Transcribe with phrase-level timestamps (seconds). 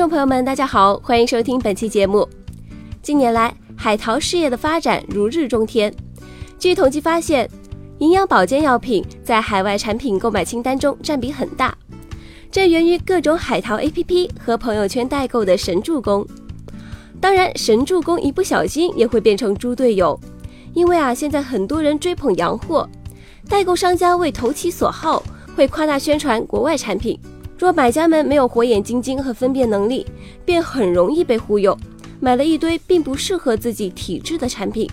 [0.00, 2.26] 众朋友们，大家好，欢迎收听本期节目。
[3.02, 5.94] 近年来，海淘事业的发展如日中天。
[6.58, 7.46] 据统计发现，
[7.98, 11.76] 营养保健药品在海外产品购买清单中占比很大，
[12.50, 16.26] 这源于各种海淘 APP 和朋友圈代购的神助攻。
[17.20, 20.18] 当然，神助攻一不小心也会变成猪队友，
[20.72, 22.88] 因为啊，现在很多人追捧洋货，
[23.50, 25.22] 代购商家为投其所好，
[25.54, 27.20] 会夸大宣传国外产品。
[27.60, 30.06] 若买家们没有火眼金睛和分辨能力，
[30.46, 31.76] 便很容易被忽悠，
[32.18, 34.90] 买了一堆并不适合自己体质的产品。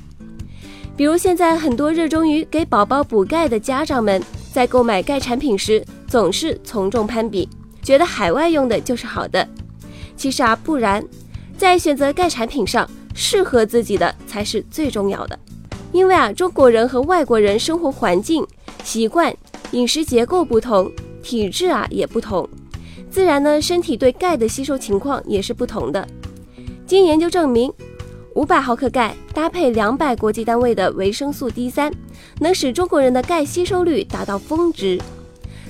[0.94, 4.22] 比如现在很多热衷于给宝宝补钙的家长们，
[4.52, 7.48] 在购买钙产品时总是从众攀比，
[7.82, 9.48] 觉得海外用的就是好的。
[10.18, 11.02] 其实啊，不然，
[11.58, 15.40] 在选择钙产品上，适合自己的才是最重要的。
[15.94, 18.46] 因为啊，中国人和外国人生活环境、
[18.84, 19.34] 习惯、
[19.72, 20.92] 饮食结构不同。
[21.28, 22.48] 体质啊也不同，
[23.12, 26.08] 自然呢，身体对钙的吸收情况也是不同的。
[26.86, 27.70] 经研究证明，
[28.34, 31.92] 五百毫克钙搭配两百国际单位的维生素 D 三，
[32.40, 34.98] 能使中国人的钙吸收率达到峰值。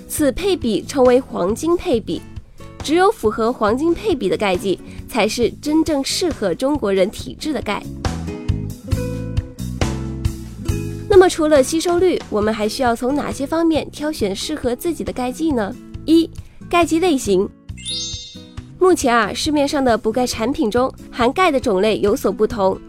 [0.07, 2.21] 此配比称为黄金配比。
[2.83, 7.81] 只有符合黄金配比的钙剂，才是真正适合中国人体质的钙。
[11.17, 15.75] 那么除了吸收率，我们还需要从哪些方面挑选适合自己的钙剂呢？
[16.05, 16.29] 一、
[16.69, 17.49] 钙剂类型。
[18.77, 22.79] 目前啊，市面上的补钙产品中含钙的种类有所不同，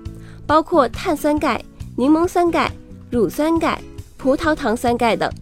[0.46, 1.58] 包括碳酸钙、
[1.96, 2.70] 柠檬酸钙、
[3.10, 3.80] 乳酸钙、
[4.18, 5.32] 葡萄糖酸钙等。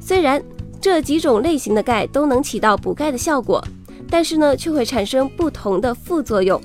[0.00, 0.42] 虽然
[0.80, 3.62] 这几种类型的钙都能起到补钙的效果，
[4.08, 6.58] 但是呢，却会产生不同的副作用。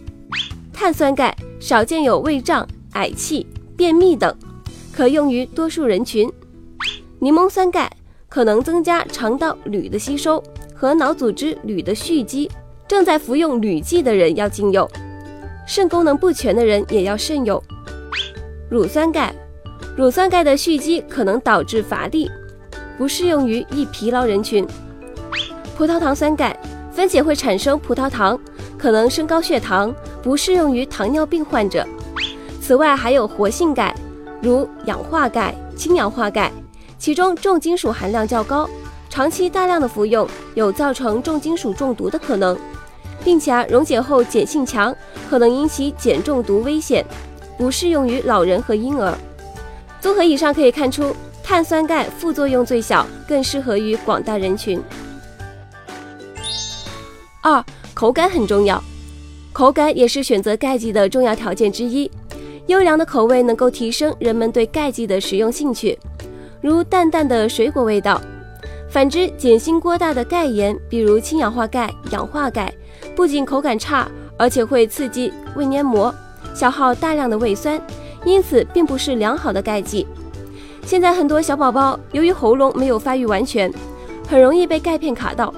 [0.72, 4.34] 碳酸钙少见有胃胀、嗳气、便秘等。
[5.00, 6.30] 可用于多数人群。
[7.20, 7.90] 柠檬酸钙
[8.28, 10.44] 可能增加肠道铝的吸收
[10.76, 12.52] 和脑组织铝的蓄积，
[12.86, 14.86] 正在服用铝剂的人要禁用，
[15.66, 17.64] 肾功能不全的人也要慎用。
[18.70, 19.34] 乳酸钙，
[19.96, 22.30] 乳酸钙的蓄积可能导致乏力，
[22.98, 24.68] 不适用于易疲劳人群。
[25.78, 26.60] 葡萄糖酸钙
[26.92, 28.38] 分解会产生葡萄糖，
[28.78, 31.88] 可能升高血糖，不适用于糖尿病患者。
[32.60, 33.96] 此外还有活性钙。
[34.42, 36.52] 如氧化钙、氢氧化钙，
[36.98, 38.70] 其中重金属含量较高，
[39.10, 42.58] 长期大量的服用有造成重金属中毒的可能，
[43.24, 44.96] 并且啊溶解后碱性强，
[45.30, 47.06] 可能引起碱中毒危险，
[47.58, 49.18] 不适用于老人和婴儿。
[50.00, 51.14] 综合以上可以看出，
[51.44, 54.82] 碳酸钙副作用最小，更适合于广大人群。
[57.42, 57.64] 二、
[57.94, 58.82] 口感很重要，
[59.52, 62.10] 口感也是选择钙剂的重要条件之一。
[62.70, 65.98] 优良的口味能够提升人们对钙剂的食用兴趣，
[66.62, 68.22] 如淡淡的水果味道。
[68.88, 72.72] 反之，碱性过大的钙盐，比如氢氧化钙、氧化钙，
[73.16, 74.08] 不仅口感差，
[74.38, 76.14] 而且会刺激胃黏膜，
[76.54, 77.82] 消耗大量的胃酸，
[78.24, 80.06] 因此并不是良好的钙剂。
[80.86, 83.74] 现在很多小宝宝由于喉咙没有发育完全，
[84.28, 85.52] 很容易被钙片卡到。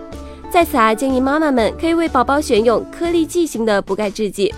[0.49, 4.53] 在此啊，建议妈妈们可以为宝宝选用颗粒剂型的补钙制剂，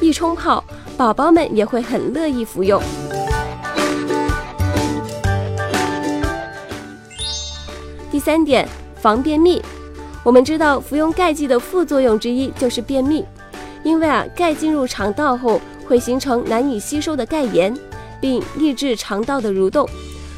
[0.00, 0.64] 一冲泡。
[0.96, 2.80] 宝宝们也会很乐意服用。
[8.10, 9.62] 第三点，防便秘。
[10.22, 13.24] 我们知道，服用钙剂的副作用之一就是便秘，
[13.82, 17.74] 因为啊，钙进入肠道后会形成难以吸收的钙盐，
[18.20, 19.88] 并抑制肠道的蠕动，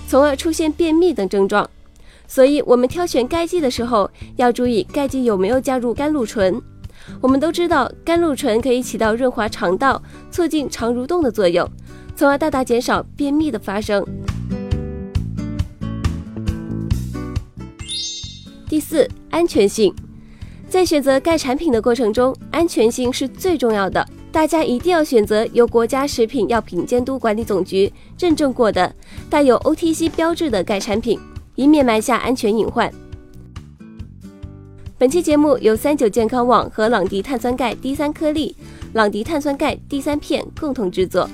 [0.07, 1.69] 从而出现便秘等症状。
[2.29, 6.63] 所以，我们挑选钙剂的时候要注意钙剂有没有加入甘露醇。
[7.21, 11.69] 我们都知道，甘露醇可以起到润滑肠道、促进肠蠕动的作用，
[12.15, 14.05] 从而大大减少便秘的发生。
[18.69, 19.95] 第四，安全性，
[20.69, 24.07] 在选择钙产品的过程中，安全性是最重要的。
[24.33, 28.91] 大家一定要选择由国家食品药品监督管理总局认证过的、
[29.29, 31.21] 带有 OTC 标志的钙产品，
[31.55, 32.91] 以免埋下安全隐患。
[35.03, 38.55] 本期节目由三九健康网和朗迪碳酸钙 D 三颗粒、
[38.93, 41.29] 朗迪碳酸钙 D 三片共同制作。